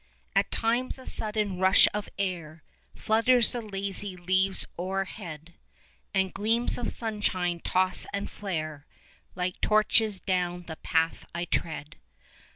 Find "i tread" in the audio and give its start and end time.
11.35-11.97